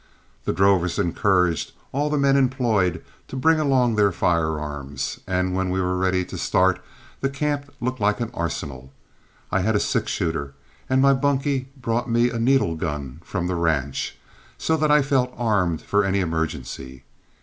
The 0.45 0.51
drovers 0.51 0.97
encouraged 0.97 1.73
all 1.91 2.09
the 2.09 2.17
men 2.17 2.35
employed 2.35 3.05
to 3.27 3.35
bring 3.35 3.59
along 3.59 3.93
their 3.93 4.11
firearms, 4.11 5.19
and 5.27 5.53
when 5.53 5.69
we 5.69 5.79
were 5.79 5.95
ready 5.95 6.25
to 6.25 6.39
start 6.39 6.83
the 7.19 7.29
camp 7.29 7.71
looked 7.79 7.99
like 7.99 8.19
an 8.19 8.31
arsenal. 8.33 8.91
I 9.51 9.59
had 9.59 9.75
a 9.75 9.79
six 9.79 10.11
shooter, 10.11 10.55
and 10.89 11.03
my 11.03 11.13
bunkie 11.13 11.67
brought 11.79 12.09
me 12.09 12.31
a 12.31 12.39
needle 12.39 12.75
gun 12.75 13.21
from 13.23 13.45
the 13.45 13.53
ranch, 13.53 14.17
so 14.57 14.75
that 14.75 14.89
I 14.89 15.03
felt 15.03 15.35
armed 15.37 15.83
for 15.83 16.03
any 16.03 16.19
emergency. 16.19 17.03